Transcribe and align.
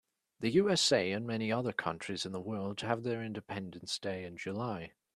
The 0.39 0.49
USA 0.49 1.11
and 1.11 1.27
many 1.27 1.51
other 1.51 1.71
countries 1.73 2.25
of 2.25 2.31
the 2.31 2.41
world 2.41 2.81
have 2.81 3.03
their 3.03 3.21
independence 3.23 3.99
day 3.99 4.23
in 4.25 4.35
July. 4.35 4.93